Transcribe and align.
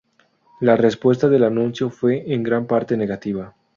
La 0.61 0.75
respuesta 0.75 1.29
del 1.29 1.43
anuncio 1.43 1.91
fue 1.91 2.33
en 2.33 2.41
gran 2.41 2.65
parte 2.65 2.97
negativa. 2.97 3.53